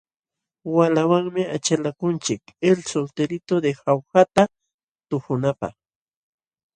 Waqlawanmi 0.75 1.41
achalakunchik 1.55 2.41
El 2.69 2.79
solterito 2.91 3.55
de 3.63 3.71
jaujata 3.81 4.43
tuhunapaq. 5.09 5.73